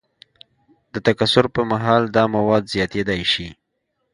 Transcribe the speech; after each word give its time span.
د 0.93 0.95
تکثر 1.07 1.45
پر 1.53 1.63
مهال 1.71 2.03
دا 2.15 2.23
مواد 2.35 2.63
زیاتیدای 2.73 3.21
شي. 3.31 3.47